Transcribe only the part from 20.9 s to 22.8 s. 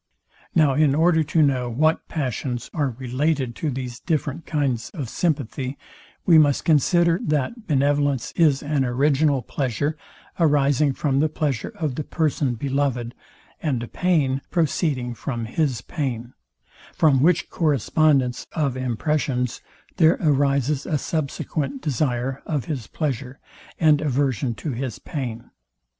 subsequent desire of